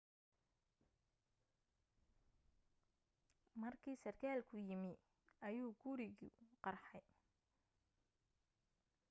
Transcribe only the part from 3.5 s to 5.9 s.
markii sarkaalku yimi ayuu